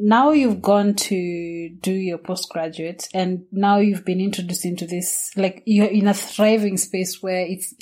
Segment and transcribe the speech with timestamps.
[0.00, 5.62] now you've gone to do your postgraduate and now you've been introduced into this like
[5.66, 7.74] you're in a thriving space where it's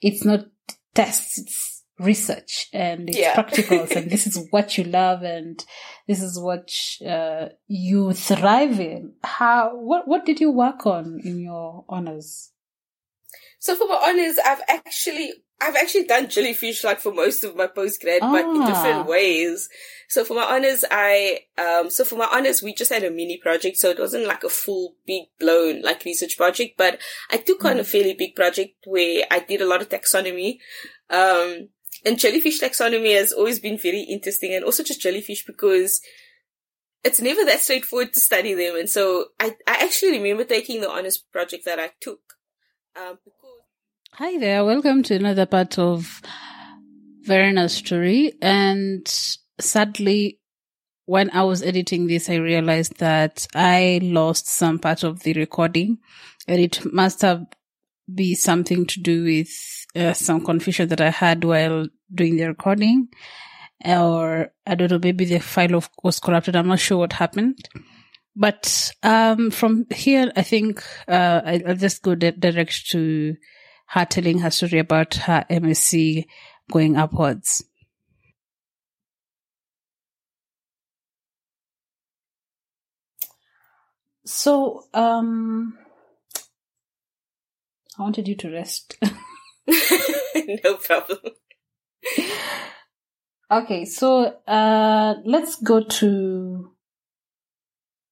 [0.00, 0.46] it's not
[0.94, 3.34] tests it's research and it's yeah.
[3.36, 5.64] practicals and this is what you love and
[6.08, 6.72] this is what
[7.06, 12.50] uh, you thrive in how what what did you work on in your honors
[13.60, 15.32] so for my honors i've actually
[15.62, 18.32] I've actually done jellyfish like for most of my postgrad, ah.
[18.32, 19.06] but in different ah.
[19.06, 19.68] ways.
[20.08, 23.38] So for my honors, I, um, so for my honors, we just had a mini
[23.38, 23.78] project.
[23.78, 26.98] So it wasn't like a full big blown like research project, but
[27.30, 27.86] I took on a mm.
[27.86, 30.58] fairly big project where I did a lot of taxonomy.
[31.08, 31.68] Um,
[32.04, 36.00] and jellyfish taxonomy has always been very interesting and also just jellyfish because
[37.04, 38.76] it's never that straightforward to study them.
[38.76, 42.20] And so I, I actually remember taking the honors project that I took,
[42.96, 43.18] um,
[44.16, 44.62] Hi there.
[44.62, 46.20] Welcome to another part of
[47.22, 48.34] Verena's story.
[48.42, 49.08] And
[49.58, 50.38] sadly,
[51.06, 55.96] when I was editing this, I realized that I lost some part of the recording
[56.46, 57.46] and it must have
[58.14, 63.08] be something to do with uh, some confusion that I had while doing the recording
[63.82, 66.54] or I don't know, maybe the file of, was corrupted.
[66.54, 67.66] I'm not sure what happened.
[68.36, 73.36] But, um, from here, I think, uh, I, will just go direct to
[73.92, 76.24] her telling her story about her MSc
[76.70, 77.62] going upwards.
[84.24, 85.78] So, um,
[87.98, 88.96] I wanted you to rest.
[89.66, 91.18] no problem.
[93.50, 96.72] Okay, so uh, let's go to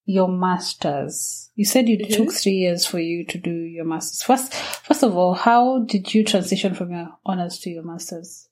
[0.05, 1.51] your masters.
[1.55, 2.23] You said it mm-hmm.
[2.23, 4.23] took three years for you to do your masters.
[4.23, 8.49] First, first of all, how did you transition from your honors to your masters?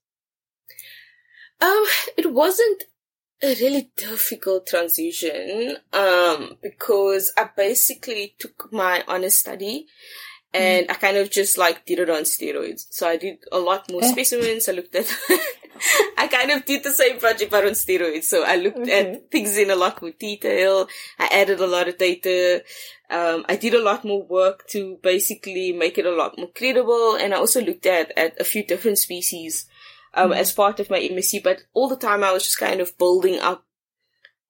[1.62, 1.84] Um,
[2.18, 2.84] it wasn't
[3.42, 9.88] a really difficult transition, um, because I basically took my honors study
[10.54, 10.92] and mm.
[10.92, 12.88] I kind of just like did it on steroids.
[12.90, 14.08] So I did a lot more eh.
[14.08, 14.68] specimens.
[14.68, 15.08] I looked at,
[16.18, 18.24] I kind of did the same project but on steroids.
[18.24, 19.14] So I looked okay.
[19.14, 20.88] at things in a lot more detail.
[21.20, 22.64] I added a lot of data.
[23.12, 27.16] Um, I did a lot more work to basically make it a lot more credible.
[27.16, 29.68] And I also looked at, at a few different species,
[30.16, 30.36] um, mm.
[30.36, 33.40] as part of my MSc, but all the time I was just kind of building
[33.40, 33.66] up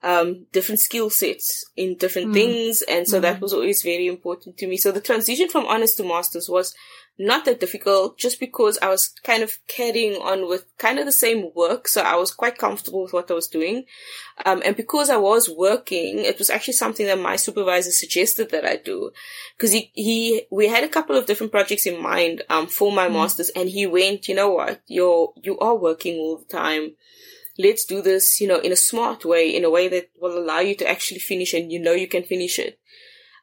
[0.01, 2.33] um, different skill sets in different mm.
[2.33, 2.81] things.
[2.83, 3.23] And so mm.
[3.23, 4.77] that was always very important to me.
[4.77, 6.73] So the transition from honors to masters was
[7.21, 11.11] not that difficult just because I was kind of carrying on with kind of the
[11.11, 11.89] same work.
[11.89, 13.83] So I was quite comfortable with what I was doing.
[14.45, 18.63] Um, and because I was working, it was actually something that my supervisor suggested that
[18.63, 19.11] I do.
[19.57, 23.09] Cause he, he, we had a couple of different projects in mind, um, for my
[23.09, 23.13] mm.
[23.13, 26.93] masters and he went, you know what, you're, you are working all the time
[27.59, 30.59] let's do this, you know, in a smart way, in a way that will allow
[30.59, 32.79] you to actually finish and you know you can finish it.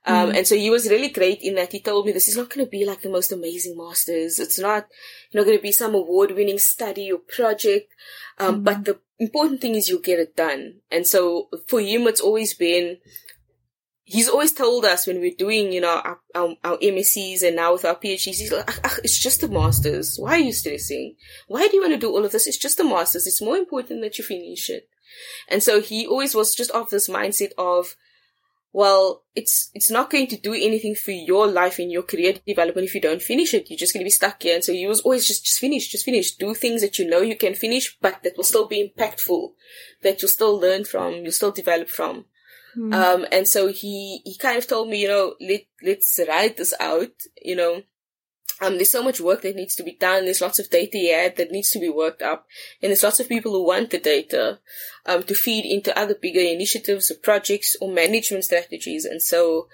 [0.07, 0.39] Um, mm.
[0.39, 2.65] and so he was really great in that he told me this is not going
[2.65, 4.39] to be like the most amazing masters.
[4.39, 4.87] It's not,
[5.31, 7.93] you know, going to be some award winning study or project.
[8.39, 8.65] Um, mm.
[8.65, 10.77] but the important thing is you'll get it done.
[10.91, 12.99] And so for him, it's always been,
[14.07, 17.73] he's always told us when we're doing, you know, our, our, our MSCs and now
[17.73, 20.17] with our PhDs, he's like, ah, ah, it's just the masters.
[20.19, 21.17] Why are you stressing?
[21.49, 22.47] Why do you want to do all of this?
[22.47, 23.27] It's just the masters.
[23.27, 24.89] It's more important that you finish it.
[25.49, 27.97] And so he always was just of this mindset of,
[28.73, 32.87] well, it's, it's not going to do anything for your life and your career development
[32.87, 33.69] if you don't finish it.
[33.69, 34.55] You're just going to be stuck here.
[34.55, 36.37] And so he was always just, just finish, just finish.
[36.37, 39.51] Do things that you know you can finish, but that will still be impactful,
[40.03, 42.27] that you'll still learn from, you'll still develop from.
[42.77, 42.95] Mm.
[42.95, 46.75] Um, and so he, he kind of told me, you know, let, let's write this
[46.81, 47.13] out,
[47.43, 47.83] you know.
[48.61, 50.25] Um, there's so much work that needs to be done.
[50.25, 52.47] There's lots of data here that needs to be worked up.
[52.81, 54.61] And there's lots of people who want the data,
[55.05, 59.05] um, to feed into other bigger initiatives or projects or management strategies.
[59.05, 59.69] And so,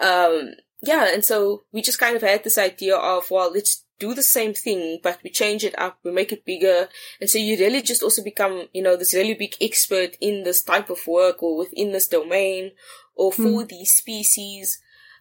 [0.00, 4.14] um, yeah, and so we just kind of had this idea of, well, let's do
[4.14, 6.88] the same thing, but we change it up, we make it bigger.
[7.20, 10.62] And so you really just also become, you know, this really big expert in this
[10.62, 12.72] type of work or within this domain
[13.14, 13.68] or for mm.
[13.68, 14.80] these species.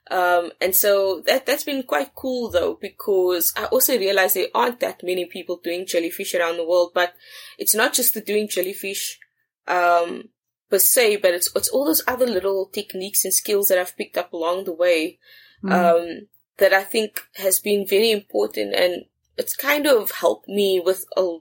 [0.10, 4.80] Um, and so that, that's been quite cool though, because I also realized there aren't
[4.80, 7.14] that many people doing jellyfish around the world, but
[7.60, 9.20] it's not just the doing jellyfish,
[9.68, 10.30] um,
[10.70, 14.18] per se, but it's, it's all those other little techniques and skills that I've picked
[14.18, 15.20] up along the way,
[15.64, 15.72] mm.
[15.72, 16.28] um,
[16.60, 19.06] that I think has been very important and
[19.38, 21.38] it's kind of helped me with a,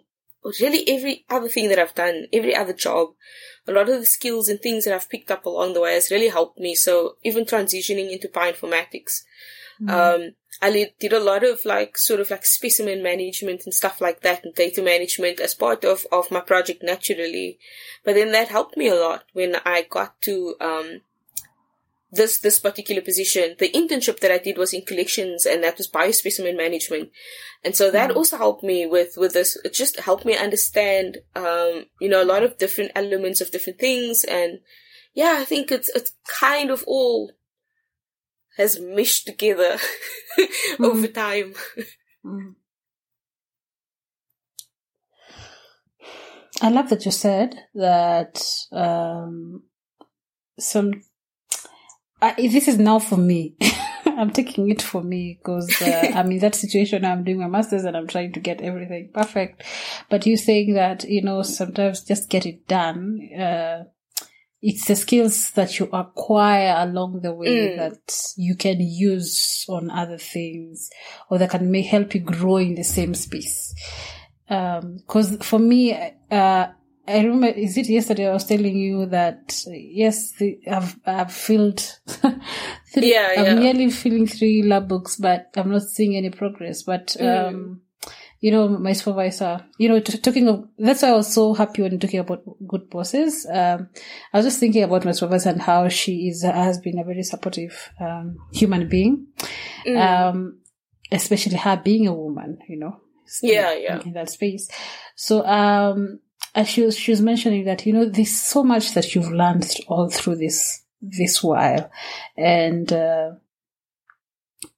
[0.60, 3.08] really every other thing that I've done, every other job
[3.68, 6.10] a lot of the skills and things that I've picked up along the way has
[6.10, 6.74] really helped me.
[6.74, 9.22] So even transitioning into bioinformatics,
[9.80, 9.90] mm.
[9.90, 14.22] um, I did a lot of like sort of like specimen management and stuff like
[14.22, 17.58] that and data management as part of, of my project naturally.
[18.04, 21.00] But then that helped me a lot when I got to, um,
[22.10, 23.55] this this particular position.
[23.58, 27.10] The internship that I did was in collections, and that was biospecimen management,
[27.64, 28.16] and so that mm.
[28.16, 29.56] also helped me with with this.
[29.64, 33.78] It just helped me understand, um, you know, a lot of different elements of different
[33.78, 34.60] things, and
[35.14, 37.32] yeah, I think it's it's kind of all
[38.56, 39.76] has meshed together
[40.38, 40.84] mm.
[40.84, 41.54] over time.
[42.25, 42.54] Mm.
[46.62, 49.64] I love that you said that um,
[50.58, 51.02] some
[52.20, 53.56] I, this is now for me.
[54.04, 57.04] I'm taking it for me because uh, I'm in that situation.
[57.04, 59.62] I'm doing my masters and I'm trying to get everything perfect.
[60.10, 63.20] But you saying that you know sometimes just get it done.
[63.32, 63.84] Uh,
[64.60, 67.76] it's the skills that you acquire along the way mm.
[67.76, 70.90] that you can use on other things
[71.30, 73.72] or that can may help you grow in the same space.
[74.48, 75.96] Because um, for me,
[76.30, 76.66] uh,
[77.08, 81.81] I remember, is it yesterday I was telling you that, yes, the, I've, I've filled
[82.06, 83.55] three, yeah, I'm yeah.
[83.55, 86.82] nearly filling three lab books, but I'm not seeing any progress.
[86.82, 87.49] But, mm.
[87.49, 87.81] um,
[88.40, 91.82] you know, my supervisor, you know, t- talking of, that's why I was so happy
[91.82, 93.46] when talking about good bosses.
[93.46, 93.88] Um,
[94.32, 97.22] I was just thinking about my supervisor and how she is, has been a very
[97.22, 99.28] supportive, um, human being.
[99.87, 99.96] Mm.
[99.99, 100.58] Um,
[101.11, 103.00] especially her being a woman, you know.
[103.43, 104.00] Yeah, yeah.
[104.00, 104.69] In that space.
[105.16, 106.20] So, um,
[106.58, 109.72] as she was, she was mentioning that, you know, there's so much that you've learned
[109.87, 111.88] all through this, this while.
[112.37, 113.31] And, uh,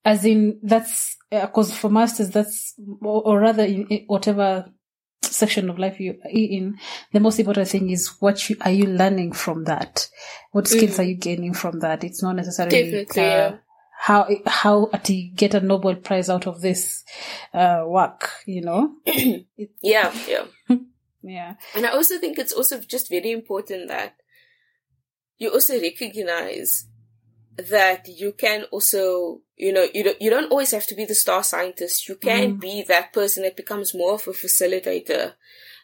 [0.04, 4.70] as in, that's, because uh, for masters, that's, or, or rather in, in whatever
[5.22, 6.76] section of life you are in,
[7.14, 10.06] the most important thing is what you, are you learning from that?
[10.50, 10.98] What skills mm.
[10.98, 12.04] are you gaining from that?
[12.04, 13.56] It's not necessarily, uh, yeah.
[13.98, 17.04] how, how to get a Nobel Prize out of this,
[17.54, 18.96] uh, work, you know?
[19.06, 20.44] yeah, yeah.
[21.22, 21.54] Yeah.
[21.74, 24.16] And I also think it's also just very important that
[25.38, 26.86] you also recognize
[27.56, 31.14] that you can also, you know, you don't, you don't always have to be the
[31.14, 32.08] star scientist.
[32.08, 32.60] You can mm.
[32.60, 35.34] be that person that becomes more of a facilitator,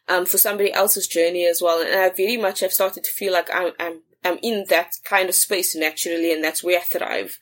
[0.09, 1.83] um, for somebody else's journey as well.
[1.83, 5.29] And I very much have started to feel like I'm, I'm, I'm in that kind
[5.29, 7.39] of space naturally, and that's where I thrive.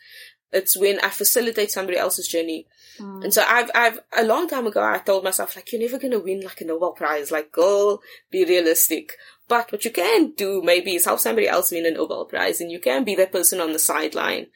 [0.54, 2.66] It's when I facilitate somebody else's journey.
[2.98, 3.24] Mm.
[3.24, 6.12] And so I've, I've, a long time ago, I told myself, like, you're never going
[6.12, 7.30] to win like a Nobel Prize.
[7.30, 9.12] Like, go be realistic.
[9.48, 12.70] But what you can do maybe is help somebody else win a Nobel Prize and
[12.70, 14.46] you can be that person on the sideline,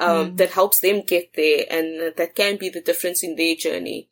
[0.00, 0.36] um, mm.
[0.38, 4.08] that helps them get there and that can be the difference in their journey.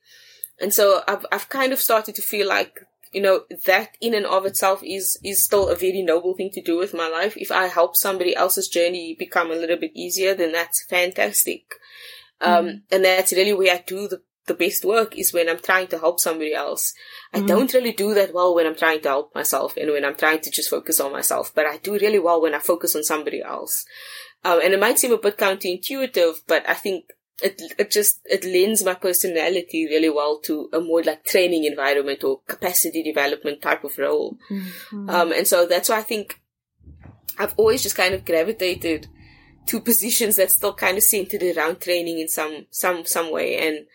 [0.60, 2.80] And so I've, I've kind of started to feel like
[3.12, 6.62] you know, that in and of itself is, is still a very noble thing to
[6.62, 7.36] do with my life.
[7.36, 11.64] If I help somebody else's journey become a little bit easier, then that's fantastic.
[12.40, 12.82] Um, mm.
[12.90, 15.98] and that's really where I do the, the best work is when I'm trying to
[15.98, 16.94] help somebody else.
[17.34, 17.46] I mm.
[17.46, 20.40] don't really do that well when I'm trying to help myself and when I'm trying
[20.40, 23.42] to just focus on myself, but I do really well when I focus on somebody
[23.42, 23.84] else.
[24.44, 27.06] Um, and it might seem a bit counterintuitive, but I think
[27.42, 32.24] it it just it lends my personality really well to a more like training environment
[32.24, 34.36] or capacity development type of role.
[34.50, 35.10] Mm-hmm.
[35.10, 36.40] Um, and so that's why I think
[37.38, 39.06] I've always just kind of gravitated
[39.66, 43.58] to positions that still kind of centered around training in some some some way.
[43.58, 43.86] And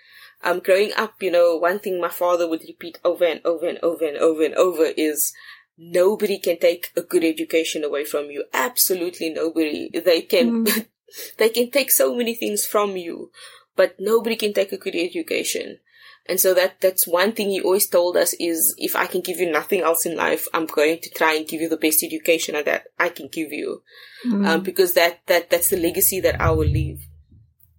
[0.44, 3.80] um, growing up, you know, one thing my father would repeat over and over and
[3.82, 5.34] over and over and over is
[5.78, 8.46] nobody can take a good education away from you.
[8.54, 9.90] Absolutely nobody.
[9.94, 10.88] They can mm.
[11.38, 13.32] They can take so many things from you,
[13.76, 15.80] but nobody can take a good education.
[16.28, 19.38] And so that, that's one thing he always told us is if I can give
[19.38, 22.56] you nothing else in life, I'm going to try and give you the best education
[22.56, 23.84] that I can give you.
[24.26, 24.48] Mm.
[24.48, 27.06] Um, because that, that, that's the legacy that I will leave.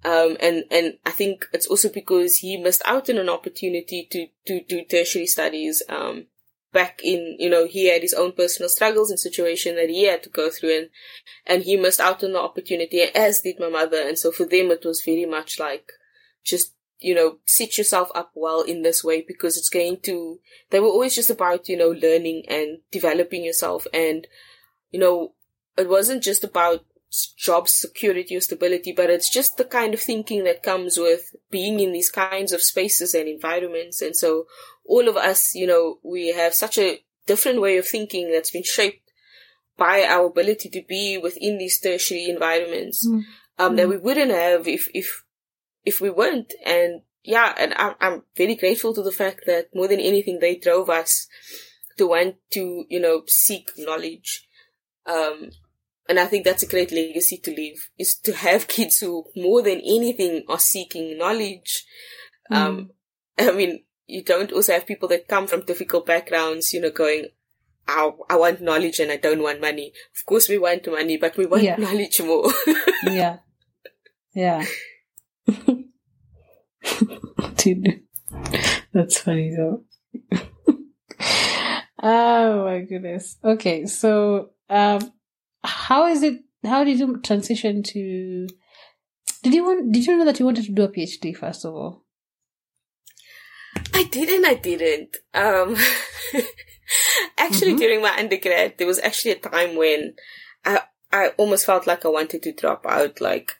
[0.04, 4.28] Um, and, and I think it's also because he missed out on an opportunity to,
[4.46, 6.26] to do tertiary studies, um,
[6.76, 10.22] back in, you know, he had his own personal struggles and situation that he had
[10.24, 10.88] to go through and,
[11.46, 14.00] and he missed out on the opportunity as did my mother.
[14.06, 15.90] And so for them, it was very much like
[16.44, 20.38] just you know, set yourself up well in this way because it's going to,
[20.70, 23.86] they were always just about, you know, learning and developing yourself.
[23.92, 24.26] And,
[24.90, 25.34] you know,
[25.76, 26.84] it wasn't just about
[27.36, 31.80] job security or stability, but it's just the kind of thinking that comes with being
[31.80, 34.00] in these kinds of spaces and environments.
[34.00, 34.46] And so
[34.88, 38.62] all of us, you know, we have such a different way of thinking that's been
[38.62, 39.10] shaped
[39.76, 43.22] by our ability to be within these tertiary environments, mm.
[43.58, 43.76] um, mm.
[43.76, 45.24] that we wouldn't have if, if,
[45.84, 46.54] if we weren't.
[46.64, 50.56] And yeah, and I'm, I'm very grateful to the fact that more than anything, they
[50.56, 51.26] drove us
[51.98, 54.46] to want to, you know, seek knowledge.
[55.06, 55.50] Um,
[56.08, 59.62] and I think that's a great legacy to leave is to have kids who more
[59.62, 61.84] than anything are seeking knowledge.
[62.50, 62.56] Mm.
[62.56, 62.90] Um,
[63.38, 67.26] I mean, you don't also have people that come from difficult backgrounds, you know, going,
[67.88, 69.92] I, I want knowledge and I don't want money.
[70.16, 71.76] Of course we want money, but we want yeah.
[71.76, 72.50] knowledge more.
[73.04, 73.38] yeah.
[74.34, 74.64] Yeah.
[78.92, 79.82] That's funny though.
[82.02, 83.36] oh my goodness.
[83.44, 83.86] Okay.
[83.86, 85.12] So, um,
[85.64, 86.40] how is it?
[86.64, 88.46] How did you transition to?
[89.42, 89.92] Did you want?
[89.92, 92.05] Did you know that you wanted to do a PhD first of all?
[93.96, 94.44] I didn't.
[94.44, 95.16] I didn't.
[95.32, 95.76] Um,
[97.38, 97.78] actually, mm-hmm.
[97.78, 100.14] during my undergrad, there was actually a time when
[100.64, 103.22] I I almost felt like I wanted to drop out.
[103.22, 103.54] Like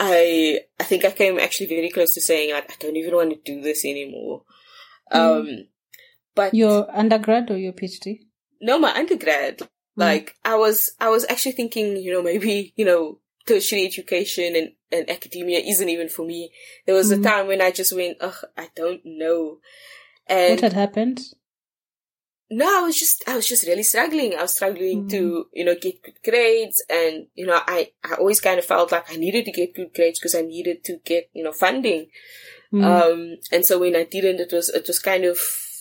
[0.00, 3.30] I I think I came actually very close to saying like I don't even want
[3.30, 4.44] to do this anymore.
[5.12, 5.40] Mm.
[5.40, 5.68] Um,
[6.34, 8.20] but your undergrad or your PhD?
[8.62, 9.58] No, my undergrad.
[9.58, 9.68] Mm.
[9.96, 14.68] Like I was, I was actually thinking, you know, maybe, you know, tertiary education and,
[14.92, 16.52] and academia isn't even for me.
[16.86, 17.20] There was mm.
[17.20, 19.58] a time when I just went, ugh, I don't know.
[20.26, 21.20] And what had happened?
[22.50, 24.34] No, I was just, I was just really struggling.
[24.34, 25.10] I was struggling mm.
[25.10, 26.82] to, you know, get good grades.
[26.88, 29.92] And, you know, I, I always kind of felt like I needed to get good
[29.94, 32.08] grades because I needed to get, you know, funding.
[32.72, 32.84] Mm.
[32.84, 35.38] Um, and so when I didn't, it was, it was kind of,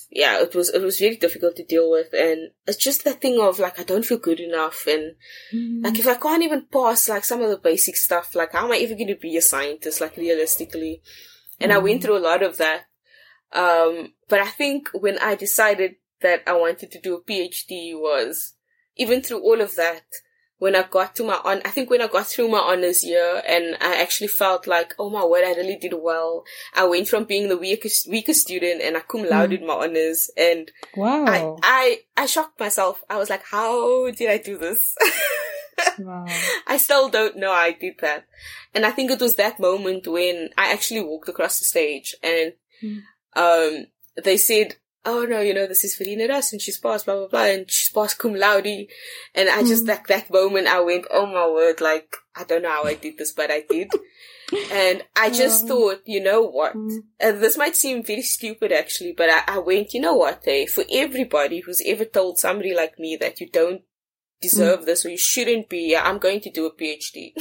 [0.09, 3.39] yeah, it was it was really difficult to deal with, and it's just that thing
[3.41, 5.15] of like I don't feel good enough, and
[5.53, 5.83] mm.
[5.83, 8.71] like if I can't even pass like some of the basic stuff, like how am
[8.71, 11.01] I ever going to be a scientist, like realistically?
[11.59, 11.75] And mm.
[11.75, 12.03] I went mm.
[12.05, 12.85] through a lot of that.
[13.51, 18.53] Um, but I think when I decided that I wanted to do a PhD was
[18.95, 20.03] even through all of that,
[20.59, 23.41] when I got to my on, I think when I got through my honors year
[23.47, 26.43] and I actually felt like, oh my word, I really did well.
[26.73, 29.65] I went from being the weakest, weakest student and I cum laude mm.
[29.65, 31.57] my honors and wow.
[31.61, 33.03] I, I, I shocked myself.
[33.09, 34.95] I was like, how did I do this?
[35.99, 36.25] wow.
[36.65, 38.25] I still don't know I did that.
[38.73, 42.53] And I think it was that moment when I actually walked across the stage and,
[42.81, 43.01] mm.
[43.35, 43.85] um,
[44.23, 47.27] they said, oh no, you know, this is Verena Ras and she's passed, blah, blah,
[47.27, 48.87] blah, and she's passed cum laude.
[49.33, 49.87] And I just, mm.
[49.87, 53.17] like, that moment I went, oh my word, like, I don't know how I did
[53.17, 53.89] this, but I did.
[54.71, 56.75] and I just um, thought, you know what?
[56.75, 56.99] Mm.
[57.19, 60.65] This might seem very stupid actually, but I, I went, you know what, eh?
[60.67, 63.81] For everybody who's ever told somebody like me that you don't
[64.41, 64.85] deserve mm.
[64.85, 67.31] this or you shouldn't be, I'm going to do a PhD.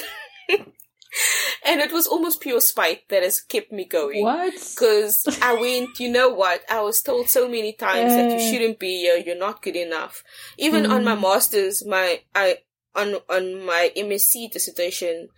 [1.66, 4.22] and it was almost pure spite that has kept me going.
[4.22, 4.52] What?
[4.52, 6.62] Because I went, you know what?
[6.70, 9.16] I was told so many times uh, that you shouldn't be here.
[9.16, 10.22] You're not good enough.
[10.58, 10.90] Even mm.
[10.90, 11.22] on my mm.
[11.22, 12.58] masters, my I
[12.94, 15.28] on on my MSc dissertation,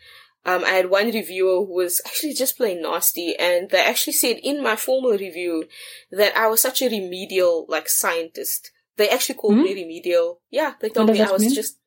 [0.45, 4.39] um, I had one reviewer who was actually just plain nasty, and they actually said
[4.43, 5.65] in my formal review
[6.11, 8.71] that I was such a remedial like scientist.
[8.97, 9.65] They actually called mm.
[9.65, 10.41] me remedial.
[10.51, 11.55] Yeah, they told me I was mean?
[11.55, 11.79] just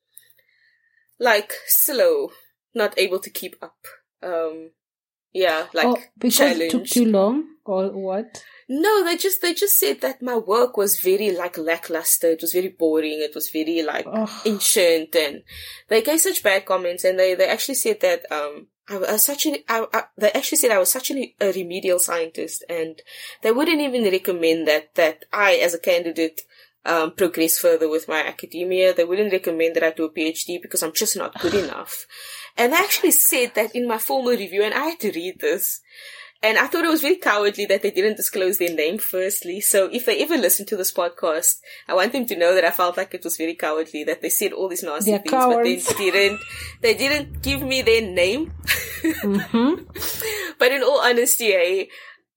[1.20, 2.32] like slow
[2.74, 3.86] not able to keep up.
[4.24, 4.72] Um,
[5.34, 6.62] yeah, like oh, because challenge.
[6.62, 8.44] it took too long or what?
[8.68, 12.32] No, they just they just said that my work was very like lackluster.
[12.32, 13.20] It was very boring.
[13.22, 14.42] It was very like oh.
[14.46, 15.44] ancient, and
[15.90, 17.04] they gave such bad comments.
[17.04, 20.58] And they they actually said that um I was such a I, I, they actually
[20.58, 23.02] said I was such a, a remedial scientist, and
[23.42, 26.42] they wouldn't even recommend that that I as a candidate
[26.86, 28.94] um, progress further with my academia.
[28.94, 32.06] They wouldn't recommend that I do a PhD because I'm just not good enough.
[32.58, 35.82] And they actually said that in my formal review, and I had to read this.
[36.44, 39.62] And I thought it was very cowardly that they didn't disclose their name firstly.
[39.62, 42.72] So if they ever listen to this podcast, I want them to know that I
[42.72, 45.86] felt like it was very cowardly that they said all these nasty They're things, cowards.
[45.88, 46.40] but they didn't,
[46.82, 48.54] they didn't give me their name.
[49.02, 49.84] mm-hmm.
[50.60, 51.86] But in all honesty, eh,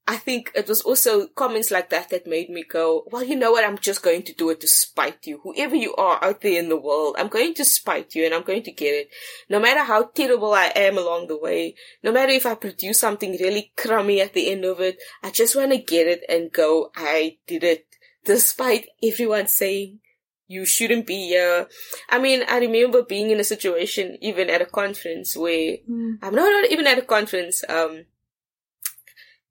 [0.07, 3.53] I think it was also comments like that that made me go, well, you know
[3.53, 3.65] what?
[3.65, 5.41] I'm just going to do it to spite you.
[5.43, 8.43] Whoever you are out there in the world, I'm going to spite you and I'm
[8.43, 9.09] going to get it.
[9.49, 13.33] No matter how terrible I am along the way, no matter if I produce something
[13.33, 16.91] really crummy at the end of it, I just want to get it and go,
[16.95, 17.87] I did it.
[18.27, 20.01] Despite everyone saying,
[20.47, 21.67] you shouldn't be here.
[22.11, 26.19] I mean, I remember being in a situation, even at a conference where, mm.
[26.23, 28.05] I'm not, not even at a conference, um,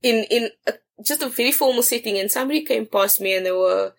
[0.04, 3.52] in in a, just a very formal setting, and somebody came past me, and they
[3.52, 3.94] were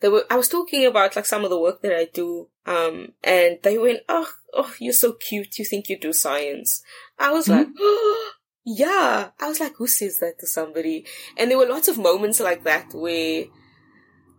[0.00, 3.12] they were I was talking about like some of the work that I do, um,
[3.24, 5.58] and they went, "Oh, oh, you're so cute.
[5.58, 6.82] You think you do science?"
[7.18, 7.58] I was mm-hmm.
[7.58, 8.30] like, oh,
[8.64, 12.40] "Yeah." I was like, "Who says that to somebody?" And there were lots of moments
[12.40, 13.44] like that where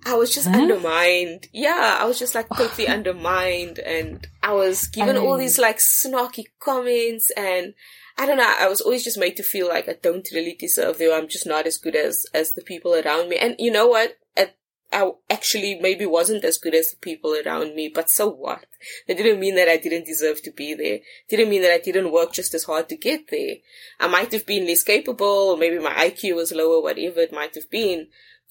[0.05, 0.57] I was just huh?
[0.57, 1.47] undermined.
[1.51, 5.59] Yeah, I was just like totally undermined, and I was given I mean, all these
[5.59, 7.73] like snarky comments, and
[8.19, 8.55] I don't know.
[8.59, 11.11] I was always just made to feel like I don't really deserve them.
[11.13, 13.37] I'm just not as good as as the people around me.
[13.37, 14.17] And you know what?
[14.35, 14.57] At,
[14.91, 18.65] I actually maybe wasn't as good as the people around me, but so what?
[19.07, 20.95] That didn't mean that I didn't deserve to be there.
[20.95, 23.55] It Didn't mean that I didn't work just as hard to get there.
[24.01, 27.55] I might have been less capable, or maybe my IQ was lower, whatever it might
[27.55, 28.07] have been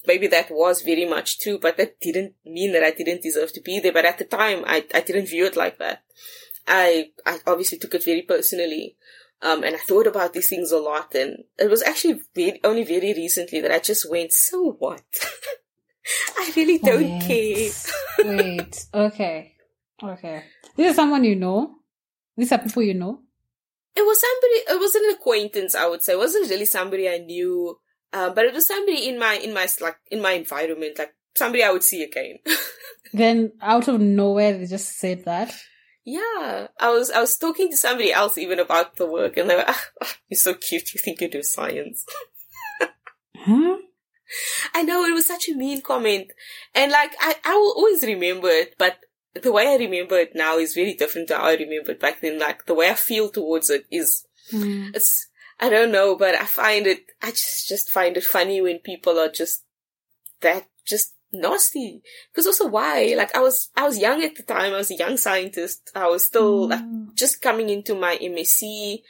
[0.07, 3.61] maybe that was very much true, but that didn't mean that I didn't deserve to
[3.61, 3.91] be there.
[3.91, 6.03] But at the time, I, I didn't view it like that.
[6.67, 8.95] I, I obviously took it very personally.
[9.41, 11.15] Um, and I thought about these things a lot.
[11.15, 15.01] And it was actually very, only very recently that I just went, so what?
[16.37, 17.73] I really don't wait,
[18.17, 18.37] care.
[18.37, 19.53] wait, okay.
[20.01, 20.43] Okay.
[20.75, 21.75] This is someone you know?
[22.35, 23.19] These are people you know?
[23.95, 26.13] It was somebody, it was an acquaintance, I would say.
[26.13, 27.77] It wasn't really somebody I knew
[28.11, 31.63] uh, but it was somebody in my in my like in my environment, like somebody
[31.63, 32.39] I would see again.
[33.13, 35.53] then out of nowhere, they just said that.
[36.09, 39.55] Yeah, I was I was talking to somebody else even about the work, and they
[39.55, 40.91] were, oh, "You're so cute.
[40.95, 42.03] You think you do science?"
[43.35, 43.77] huh?
[44.73, 46.31] I know it was such a mean comment,
[46.73, 48.97] and like I I will always remember it, but
[49.35, 52.21] the way I remember it now is very different to how I remember it back
[52.21, 52.39] then.
[52.39, 54.89] Like the way I feel towards it is, mm.
[54.95, 55.27] it's
[55.59, 59.19] I don't know, but I find it, I just, just find it funny when people
[59.19, 59.63] are just
[60.41, 62.01] that, just nasty.
[62.31, 63.13] Because also why?
[63.17, 64.73] Like I was, I was young at the time.
[64.73, 65.91] I was a young scientist.
[65.95, 66.71] I was still mm.
[66.71, 69.01] like just coming into my MSc.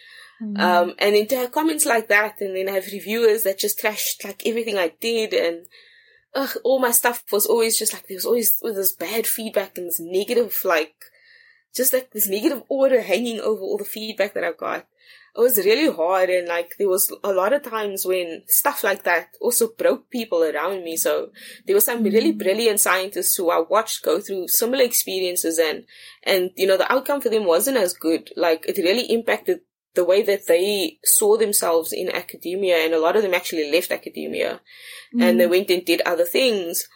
[0.41, 0.59] Mm.
[0.59, 3.79] Um, and then to have comments like that, and then I have reviewers that just
[3.79, 5.65] trashed like everything I did, and
[6.33, 9.87] ugh, all my stuff was always just like there was always this bad feedback and
[9.87, 10.95] this negative, like
[11.75, 14.87] just like this negative order hanging over all the feedback that I've got
[15.35, 19.03] it was really hard and like there was a lot of times when stuff like
[19.03, 20.97] that also broke people around me.
[20.97, 21.31] So
[21.65, 22.39] there were some really mm.
[22.39, 25.85] brilliant scientists who I watched go through similar experiences and,
[26.23, 28.31] and you know, the outcome for them wasn't as good.
[28.35, 29.61] Like it really impacted
[29.95, 33.91] the way that they saw themselves in academia and a lot of them actually left
[33.91, 34.61] academia
[35.15, 35.23] mm.
[35.23, 35.51] and they mm.
[35.51, 36.87] went and did other things.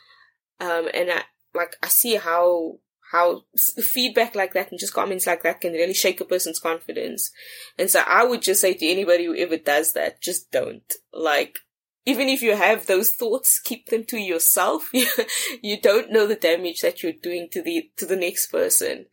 [0.60, 2.80] Um, and I, like, I see how
[3.14, 7.30] how feedback like that and just comments like that can really shake a person's confidence.
[7.78, 10.92] And so I would just say to anybody who ever does that, just don't.
[11.14, 11.60] Like,
[12.08, 14.90] even if you have those thoughts, keep them to yourself.
[15.62, 19.06] you don't know the damage that you're doing to the, to the next person.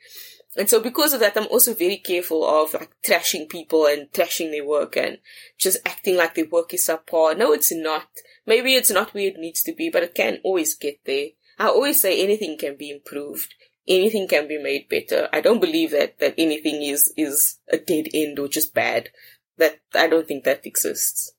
[0.56, 4.50] And so because of that, I'm also very careful of like trashing people and trashing
[4.50, 5.18] their work and
[5.58, 7.36] just acting like their work is subpar.
[7.36, 8.08] No, it's not.
[8.46, 11.26] Maybe it's not where it needs to be, but it can always get there.
[11.58, 13.52] I always say anything can be improved
[13.88, 15.28] anything can be made better.
[15.32, 19.10] I don't believe that, that anything is, is a dead end or just bad.
[19.58, 21.32] That, I don't think that exists.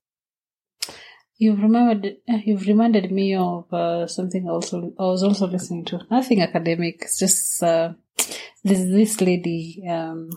[1.37, 6.01] You've remembered, you've reminded me of uh, something also, I was also listening to.
[6.11, 7.93] Nothing academic, it's just, uh,
[8.63, 10.29] there's this lady, um,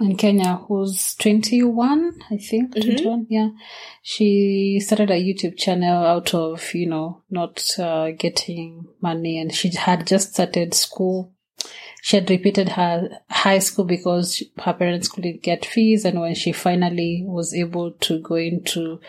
[0.00, 2.90] in Kenya who's 21, I think, mm-hmm.
[2.90, 3.50] 21, yeah.
[4.02, 9.74] She started a YouTube channel out of, you know, not uh, getting money and she
[9.74, 11.34] had just started school.
[12.02, 16.06] She had repeated her high school because her parents couldn't get fees.
[16.06, 19.00] And when she finally was able to go into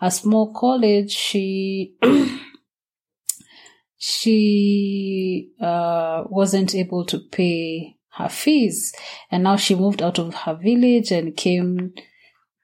[0.00, 1.96] a small college, she,
[3.98, 8.94] she, uh, wasn't able to pay her fees.
[9.30, 11.94] And now she moved out of her village and came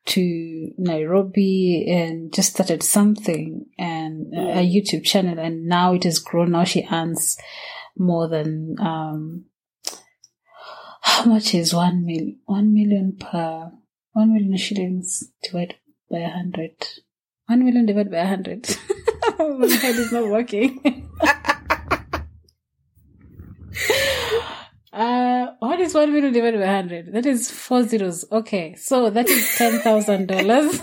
[0.07, 5.39] to Nairobi and just started something and a YouTube channel.
[5.39, 6.53] And now it has grown.
[6.53, 7.37] Now she earns
[7.99, 9.47] more than, um,
[11.03, 13.71] how much is one mil, one million per,
[14.13, 15.77] one million shillings divided
[16.11, 16.75] by a hundred?
[17.47, 18.77] One million divided by a hundred.
[19.39, 21.09] My head is not working.
[24.97, 27.13] Uh, what is one million divided by hundred?
[27.13, 28.25] That is four zeros.
[28.33, 30.81] Okay, so that is ten thousand dollars.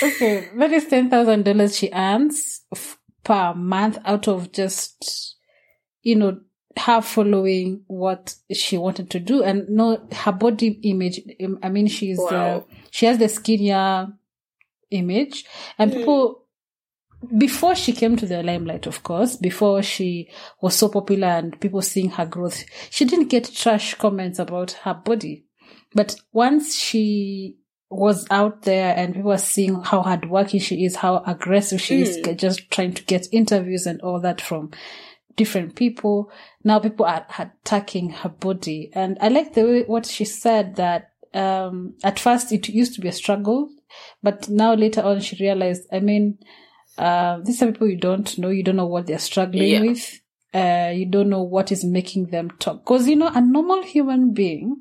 [0.00, 2.60] okay, that is ten thousand dollars she earns
[3.24, 5.34] per month out of just,
[6.02, 6.38] you know,
[6.78, 11.20] her following what she wanted to do and no her body image.
[11.64, 12.58] I mean, she's wow.
[12.58, 12.60] uh,
[12.92, 14.06] she has the skinnier
[14.92, 15.44] image,
[15.78, 15.96] and mm.
[15.96, 16.45] people
[17.38, 20.28] before she came to the limelight, of course, before she
[20.60, 24.94] was so popular and people seeing her growth, she didn't get trash comments about her
[24.94, 25.44] body.
[25.94, 27.56] But once she
[27.88, 32.18] was out there and people were seeing how hardworking she is, how aggressive she is,
[32.18, 32.36] Mm.
[32.36, 34.70] just trying to get interviews and all that from
[35.36, 36.30] different people.
[36.64, 38.90] Now people are attacking her body.
[38.92, 43.00] And I like the way what she said that, um, at first it used to
[43.00, 43.68] be a struggle,
[44.22, 46.38] but now later on she realized, I mean,
[46.98, 48.48] uh, these are people you don't know.
[48.48, 49.80] You don't know what they're struggling Yeah.
[49.80, 50.20] with.
[50.54, 52.84] Uh, you don't know what is making them talk.
[52.84, 54.76] Cause, you know, a normal human being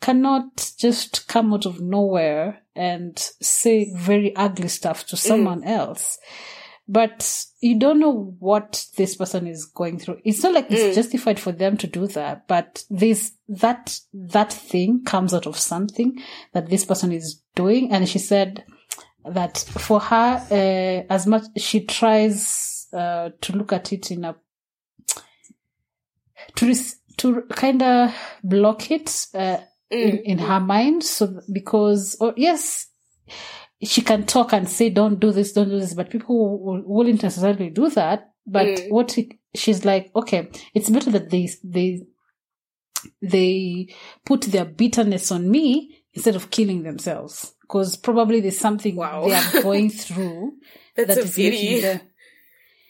[0.00, 6.18] cannot just come out of nowhere and say very ugly stuff to someone else.
[6.86, 10.18] But you don't know what this person is going through.
[10.24, 10.94] It's not like it's Mm.
[10.94, 16.18] justified for them to do that, but this, that, that thing comes out of something
[16.52, 17.90] that this person is doing.
[17.92, 18.64] And she said
[19.24, 24.36] that for her, uh, as much she tries, uh, to look at it in a,
[26.56, 29.58] to, res- to kind of block it, uh,
[29.90, 30.22] in, Mm.
[30.24, 31.02] in her mind.
[31.04, 32.86] So because, or yes,
[33.82, 37.22] she can talk and say, don't do this, don't do this, but people will, wouldn't
[37.22, 38.30] necessarily do that.
[38.46, 38.90] But Mm.
[38.90, 42.02] what it, she's like, okay, it's better that they, they,
[43.22, 43.88] they
[44.24, 47.54] put their bitterness on me instead of killing themselves.
[47.68, 49.26] Cause probably there's something Wow.
[49.26, 50.54] they are going through
[50.96, 52.00] That's that a very, them,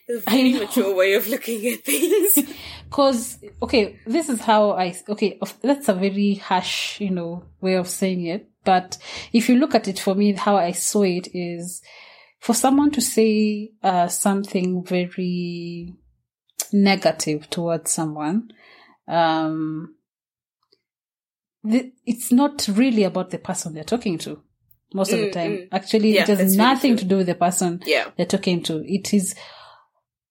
[0.09, 2.39] a very mature way of looking at things.
[2.89, 7.87] Cause, okay, this is how I, okay, that's a very harsh, you know, way of
[7.87, 8.49] saying it.
[8.63, 8.97] But
[9.33, 11.81] if you look at it for me, how I saw it is
[12.39, 15.93] for someone to say, uh, something very
[16.71, 18.51] negative towards someone,
[19.07, 19.95] um,
[21.63, 24.41] the, it's not really about the person they're talking to
[24.93, 25.51] most of the Mm, time.
[25.51, 25.67] mm.
[25.71, 26.99] Actually, Yeah, it has nothing true.
[26.99, 28.09] to do with the person yeah.
[28.17, 28.83] they're talking to.
[28.85, 29.35] It is,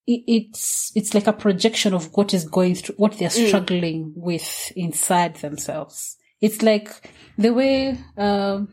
[0.07, 3.49] it, it's, it's like a projection of what is going through, what they're Mm.
[3.49, 6.17] struggling with inside themselves.
[6.41, 6.91] It's like
[7.37, 8.73] the way, um,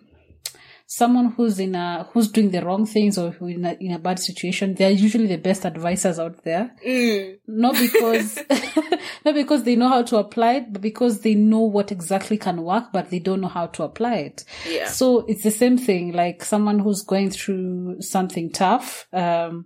[0.88, 4.00] someone who's in a, who's doing the wrong things or who in a, in a
[4.00, 6.72] bad situation, they're usually the best advisors out there.
[6.86, 7.40] Mm.
[7.48, 8.40] Not because,
[9.26, 12.62] not because they know how to apply it, but because they know what exactly can
[12.62, 14.46] work, but they don't know how to apply it.
[14.70, 14.88] Yeah.
[14.88, 19.66] So it's the same thing, like someone who's going through something tough, um,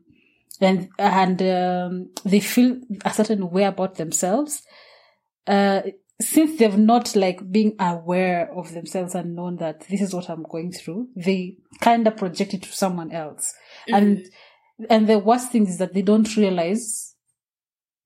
[0.62, 4.62] and, and, um, they feel a certain way about themselves.
[5.48, 5.82] Uh,
[6.22, 10.44] since they've not like being aware of themselves and known that this is what I'm
[10.44, 13.54] going through, they kind of project it to someone else.
[13.88, 14.26] And,
[14.90, 17.16] and the worst thing is that they don't realize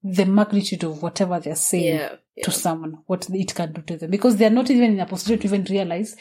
[0.02, 2.16] the magnitude of whatever they're saying Yeah.
[2.36, 2.44] yeah.
[2.44, 5.38] to someone, what it can do to them, because they're not even in a position
[5.40, 6.14] to even realize.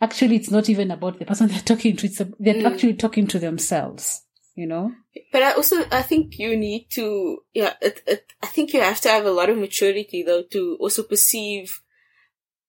[0.00, 2.06] Actually, it's not even about the person they're talking to.
[2.06, 2.72] It's a, they're Mm.
[2.72, 4.22] actually talking to themselves.
[4.54, 4.92] You know?
[5.32, 9.00] But I also, I think you need to, yeah, it, it, I think you have
[9.02, 11.80] to have a lot of maturity though to also perceive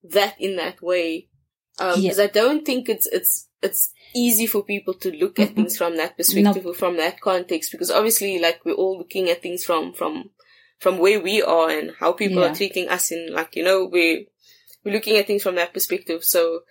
[0.04, 1.28] that in that way.
[1.80, 2.14] Um, Yeah.
[2.20, 5.56] I don't think it's, it's, it's easy for people to look at Mhm.
[5.56, 9.42] things from that perspective or from that context because obviously like we're all looking at
[9.42, 10.30] things from, from,
[10.80, 12.52] from where we are and how people Yeah.
[12.52, 14.26] are treating us in like, you know, we're
[14.84, 16.24] we're looking at things from that perspective.
[16.24, 16.62] So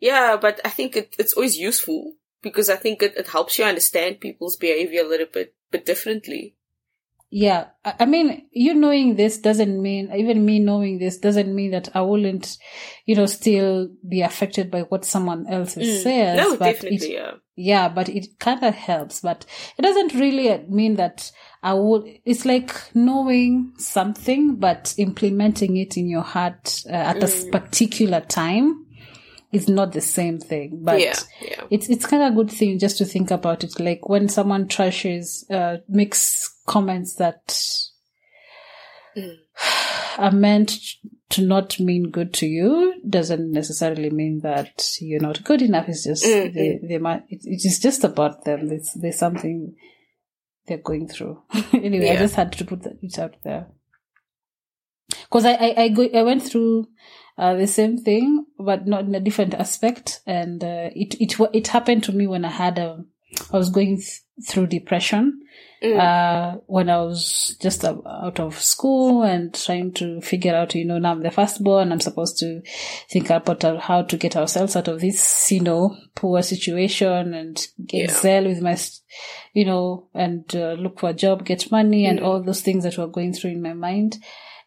[0.00, 3.64] yeah, but I think it, it's always useful because I think it, it helps you
[3.64, 6.56] understand people's behavior a little bit, but differently.
[7.32, 7.66] Yeah.
[7.84, 12.00] I mean, you knowing this doesn't mean, even me knowing this doesn't mean that I
[12.00, 12.58] wouldn't,
[13.06, 16.02] you know, still be affected by what someone else Mm.
[16.02, 16.36] says.
[16.36, 17.32] no, but definitely, It, yeah.
[17.54, 19.46] yeah, but it kind of helps, but
[19.78, 21.30] it doesn't really mean that
[21.62, 27.26] I would, it's like knowing something, but implementing it in your heart uh, at a
[27.26, 27.52] Mm.
[27.52, 28.86] particular time
[29.52, 30.80] is not the same thing.
[30.82, 31.64] But yeah, yeah.
[31.70, 33.78] it's it's kind of a good thing just to think about it.
[33.80, 37.56] Like when someone trashes, uh, makes comments that
[39.16, 39.34] Mm.
[40.18, 40.78] are meant
[41.30, 45.88] to not mean good to you, doesn't necessarily mean that you're not good enough.
[45.88, 46.54] It's just Mhm.
[46.54, 47.24] they they might.
[47.28, 48.70] It, it is just about them.
[48.70, 49.74] It's there's something
[50.66, 51.42] they're going through.
[51.72, 53.66] anyway, I just had to put that it out there
[55.30, 56.88] because I I I, go, I went through
[57.38, 61.68] uh, the same thing, but not in a different aspect, and uh, it it it
[61.68, 63.04] happened to me when I had a
[63.52, 65.40] I was going th- through depression
[65.82, 65.98] Mm.
[65.98, 70.98] uh, when I was just out of school and trying to figure out, you know,
[70.98, 72.60] now I'm the firstborn, I'm supposed to
[73.08, 78.04] think about how to get ourselves out of this, you know, poor situation and Yeah.
[78.04, 78.76] excel with my,
[79.54, 82.24] you know, and uh, look for a job, get money and Mm.
[82.26, 84.18] all those things that were going through in my mind.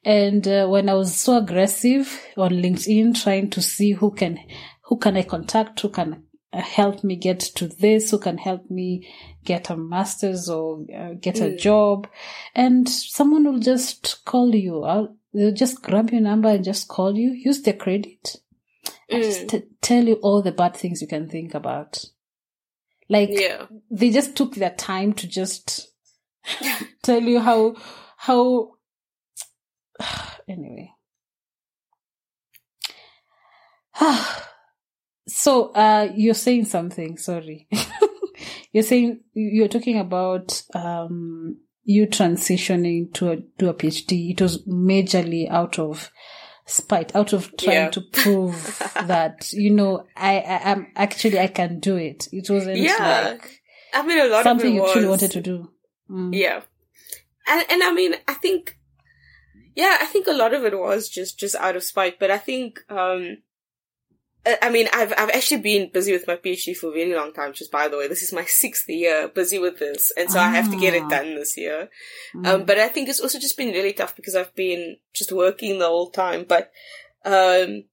[0.05, 4.37] And uh, when I was so aggressive on LinkedIn, trying to see who can,
[4.83, 8.69] who can I contact, who can uh, help me get to this, who can help
[8.69, 9.07] me
[9.45, 11.59] get a master's or uh, get a Mm.
[11.59, 12.07] job,
[12.53, 14.83] and someone will just call you.
[14.83, 17.31] I'll, they'll just grab your number and just call you.
[17.31, 18.37] Use their credit.
[19.09, 22.03] and just t- tell you all the bad things you can think about.
[23.09, 23.67] Like Yeah.
[23.89, 25.89] they just took their time to just
[27.03, 27.75] tell you how
[28.17, 28.71] how
[30.47, 30.91] anyway.
[35.27, 37.67] so uh you're saying something, sorry.
[38.71, 44.31] you're saying you're talking about um you transitioning to a to a PhD.
[44.31, 46.11] It was majorly out of
[46.65, 47.89] spite, out of trying Yeah.
[47.89, 52.27] to prove that, you know, I, I am actually I can do it.
[52.31, 53.31] It wasn't Yeah.
[53.31, 53.59] like
[53.93, 55.69] I mean, a lot something of it you truly wanted to do.
[56.09, 56.33] Mm.
[56.33, 56.61] Yeah.
[57.47, 58.77] And, and I mean, I think,
[59.75, 62.37] yeah, I think a lot of it was just, just out of spite, but I
[62.37, 63.37] think, um,
[64.61, 67.53] I mean, I've, I've actually been busy with my PhD for a really long time,
[67.53, 68.09] just by the way.
[68.09, 70.11] This is my sixth year busy with this.
[70.17, 70.97] And so I have to get Ah.
[70.97, 71.87] it done this year.
[72.35, 72.47] Mm.
[72.47, 75.79] Um, but I think it's also just been really tough because I've been just working
[75.79, 76.43] the whole time.
[76.45, 76.71] But,
[77.23, 77.85] um,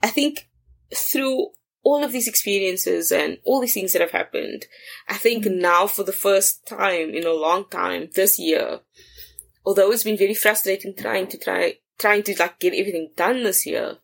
[0.00, 0.48] I think
[0.94, 1.48] through
[1.82, 4.66] all of these experiences and all these things that have happened,
[5.08, 8.80] I think now for the first time in a long time this year,
[9.64, 13.66] although it's been very frustrating trying to try, trying to like get everything done this
[13.66, 13.98] year,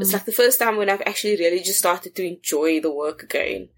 [0.00, 0.14] it's Mm.
[0.14, 3.68] like the first time when I've actually really just started to enjoy the work again.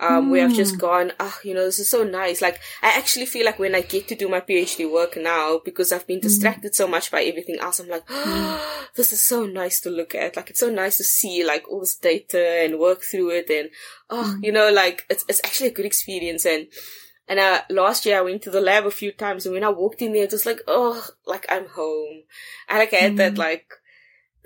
[0.00, 0.78] Um, where I've just Mm.
[0.80, 2.42] gone, oh, you know, this is so nice.
[2.42, 5.92] Like, I actually feel like when I get to do my PhD work now, because
[5.92, 9.78] I've been distracted so much by everything else, I'm like, oh, this is so nice
[9.82, 10.34] to look at.
[10.34, 13.48] Like, it's so nice to see, like, all this data and work through it.
[13.50, 13.70] And,
[14.10, 16.44] oh, you know, like, it's, it's actually a good experience.
[16.46, 16.66] And,
[17.32, 19.70] and uh, last year I went to the lab a few times, and when I
[19.70, 22.22] walked in there, it was like, oh, like I'm home.
[22.68, 23.38] And like I had that Mm.
[23.38, 23.66] like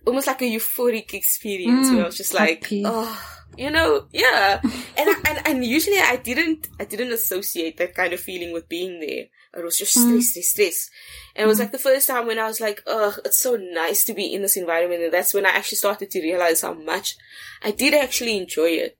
[0.07, 2.83] almost like a euphoric experience Mm, where I was just like, happy.
[2.85, 3.20] oh,
[3.57, 4.61] you know, yeah.
[4.99, 8.68] and, I, and and usually I didn't I didn't associate that kind of feeling with
[8.68, 9.27] being there.
[9.59, 10.22] It was just Mm.
[10.22, 10.90] stress, stress, stress.
[11.35, 14.05] And it was like the first time when I was like, oh, it's so nice
[14.05, 15.03] to be in this environment.
[15.03, 17.16] And that's when I actually started to realize how much
[17.62, 18.99] I did actually enjoy it.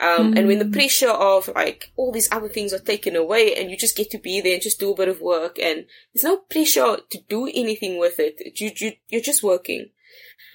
[0.00, 0.72] Um, and when the Mm.
[0.72, 4.18] pressure of like all these other things are taken away and you just get to
[4.18, 7.46] be there and just do a bit of work and there's no pressure to do
[7.52, 8.40] anything with it.
[8.60, 9.90] You, you, you're just working.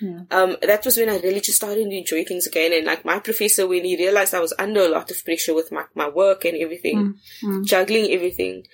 [0.01, 0.21] Yeah.
[0.32, 2.71] Um, that was when I really just started to enjoy things again.
[2.73, 5.71] And like my professor, when he realized I was under a lot of pressure with
[5.71, 7.65] my, my work and everything, Mm.
[7.65, 8.65] juggling everything,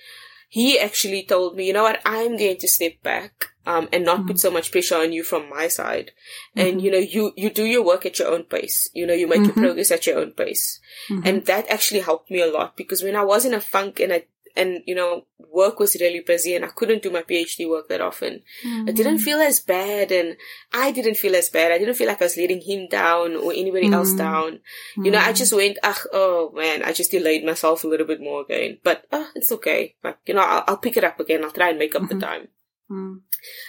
[0.50, 3.32] he actually told me, you know what, I'm going to step back,
[3.66, 6.10] um, and not put so much pressure on you from my side.
[6.56, 8.90] And, you know, you, you do your work at your own pace.
[8.92, 9.62] You know, you make your Mhm.
[9.62, 10.80] progress at your own pace.
[11.08, 11.22] Mhm.
[11.24, 14.12] And that actually helped me a lot because when I was in a funk and
[14.12, 14.24] I,
[14.56, 18.00] and, you know, work was really busy and I couldn't do my PhD work that
[18.00, 20.36] often, I didn't feel as bad and
[20.72, 21.72] I didn't feel as bad.
[21.72, 24.18] I didn't feel like I was letting him down or anybody else Mm.
[24.18, 24.60] down.
[24.96, 28.20] You know, I just went, ah, oh man, I just delayed myself a little bit
[28.20, 28.78] more again.
[28.82, 29.94] But, oh, it's okay.
[30.04, 31.44] Like, you know, I'll, I'll pick it up again.
[31.44, 32.48] I'll try and make up the time.
[32.90, 33.20] Mm.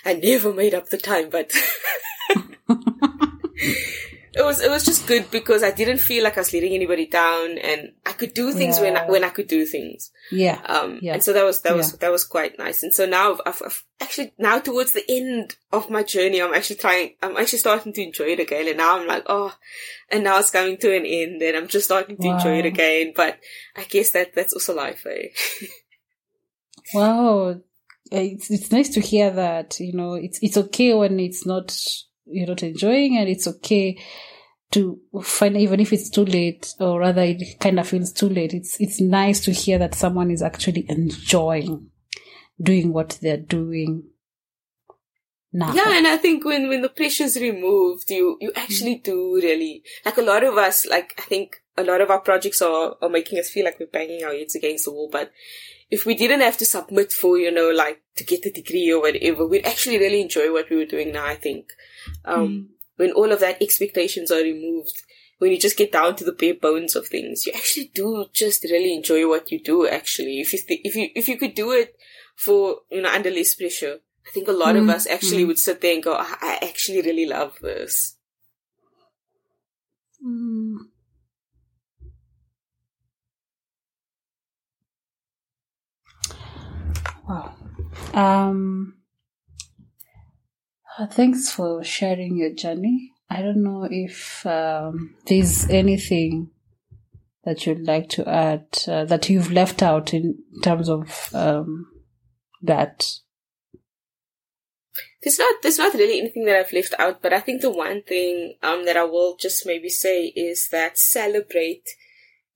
[0.05, 1.51] I never made up the time, but
[4.33, 7.05] it was, it was just good because I didn't feel like I was letting anybody
[7.05, 10.11] down and I could do things when I, when I could do things.
[10.31, 10.61] yeah.
[10.65, 11.13] Um, Yeah.
[11.15, 11.97] and so that was, that was, Yeah.
[12.01, 12.81] that was quite nice.
[12.83, 16.53] And so now I've, I've, I've actually, now towards the end of my journey, I'm
[16.53, 18.67] actually trying, I'm actually starting to enjoy it again.
[18.69, 19.53] And now I'm like, oh,
[20.09, 23.13] and now it's coming to an end and I'm just starting to enjoy it again.
[23.15, 23.37] But
[23.75, 25.27] I guess that, that's also life, eh?
[26.93, 27.59] Wow.
[28.11, 31.71] It's it's nice to hear that, you know, it's it's okay when it's not
[32.31, 33.97] you're not enjoying and it's okay
[34.71, 38.53] to find even if it's too late or rather it kind of feels too late.
[38.53, 41.89] It's it's nice to hear that someone is actually enjoying
[42.61, 44.03] doing what they're doing
[45.51, 45.73] now.
[45.73, 49.11] Yeah, and I think when when the pressure's removed, you you actually mm-hmm.
[49.11, 50.85] do really like a lot of us.
[50.85, 53.87] Like I think a lot of our projects are are making us feel like we're
[53.87, 55.09] banging our heads against the wall.
[55.11, 55.31] But
[55.89, 59.01] if we didn't have to submit for you know like to get a degree or
[59.01, 61.25] whatever, we'd actually really enjoy what we were doing now.
[61.25, 61.73] I think
[62.25, 65.01] um, when all of that expectations are removed.
[65.39, 68.63] When you just get down to the bare bones of things, you actually do just
[68.65, 69.87] really enjoy what you do.
[69.87, 71.95] Actually, if you th- if you if you could do it
[72.35, 75.47] for you know under less pressure, I think a lot of Mm, us actually mm.
[75.47, 78.17] would sit there and go, I I actually really love this.
[80.23, 80.90] Mm.
[87.31, 87.53] Wow.
[88.13, 88.95] Um,
[90.99, 93.13] uh, thanks for sharing your journey.
[93.29, 96.49] I don't know if um, there's anything
[97.45, 101.87] that you'd like to add uh, that you've left out in terms of um,
[102.61, 103.09] that.
[105.23, 108.01] There's not there's not really anything that I've left out, but I think the one
[108.01, 111.87] thing um that I will just maybe say is that celebrate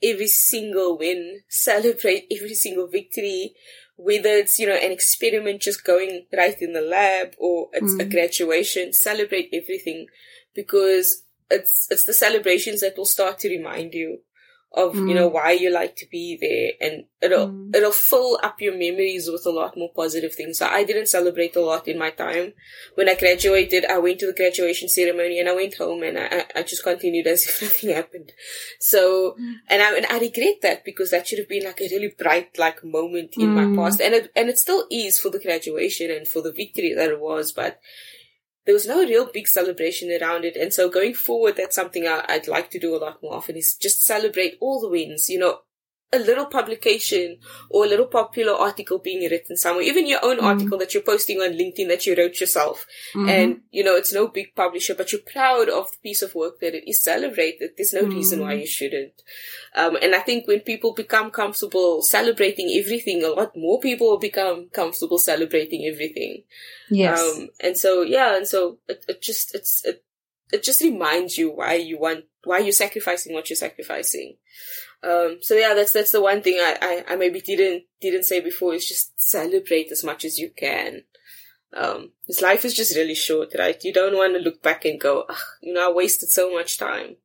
[0.03, 3.53] every single win, celebrate every single victory,
[3.97, 8.05] whether it's you know an experiment just going right in the lab or it's a
[8.05, 8.11] Mm.
[8.11, 10.07] graduation, celebrate everything
[10.53, 14.19] because it's it's the celebrations that will start to remind you
[14.75, 15.07] of mm.
[15.07, 17.73] you know why you like to be there and it'll mm.
[17.73, 21.55] it'll fill up your memories with a lot more positive things so i didn't celebrate
[21.55, 22.51] a lot in my time
[22.95, 26.45] when i graduated i went to the graduation ceremony and i went home and i,
[26.53, 28.33] I just continued as if nothing happened
[28.79, 29.53] so mm.
[29.69, 32.57] and I, and I regret that because that should have been like a really bright
[32.57, 33.75] like moment in my mm.
[33.75, 37.09] past and it and it still is for the graduation and for the victory that
[37.09, 37.79] it was but
[38.65, 40.55] there was no real big celebration around it.
[40.55, 43.55] And so going forward, that's something I, would like to do a lot more often
[43.55, 45.29] is just celebrate all the wins.
[45.29, 45.59] You know,
[46.15, 47.37] a little publication
[47.69, 50.43] or a little popular article being written somewhere, even your own mm.
[50.43, 52.85] article that you're posting on LinkedIn that you wrote yourself.
[53.13, 53.29] Mm-hmm.
[53.29, 56.59] And, you know, it's no big publisher, but you're proud of the piece of work
[56.59, 57.71] that it is celebrated.
[57.75, 58.13] There's no mm.
[58.13, 58.61] reason why mm.
[58.61, 59.21] you shouldn't.
[59.75, 64.19] Um, and I think when people become comfortable celebrating everything, a lot more people will
[64.19, 66.43] become comfortable celebrating everything.
[66.89, 67.19] Yes.
[67.19, 70.03] Um, and so, yeah, and so it, it just, it's, it,
[70.51, 74.37] it just reminds you why you want, why you're sacrificing what you're sacrificing.
[75.05, 78.39] Um, so yeah, that's that's the one thing I, I, I maybe didn't didn't say
[78.39, 81.03] before is just celebrate as much as you can.
[81.73, 83.83] Um, this life is just really short, right?
[83.83, 85.25] You don't want to look back and go,
[85.61, 87.17] you know, I wasted so much time.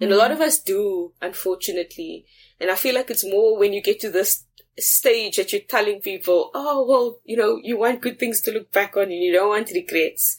[0.00, 0.12] And mm-hmm.
[0.12, 2.24] a lot of us do, unfortunately.
[2.60, 4.44] And I feel like it's more when you get to this
[4.78, 8.70] stage that you're telling people, oh, well, you know, you want good things to look
[8.72, 10.36] back on and you don't want regrets.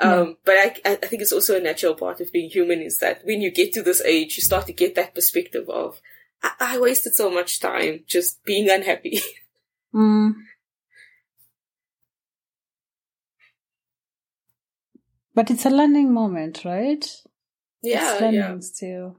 [0.00, 3.24] Um, but I, I think it's also a natural part of being human is that
[3.24, 6.00] when you get to this age, you start to get that perspective of,
[6.42, 9.20] I, I wasted so much time just being unhappy.
[9.94, 10.34] Mm.
[15.34, 17.02] But it's a learning moment, right?
[17.82, 18.58] Yeah, it's learning yeah.
[18.60, 19.16] still.